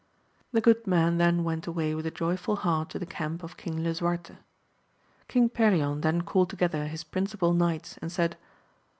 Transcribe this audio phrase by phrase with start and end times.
[0.51, 3.83] The good man then went away with a joyful heart to the camp of King
[3.83, 4.33] Lisuarte.
[5.27, 8.35] King Perion then called together his principal knights, and said.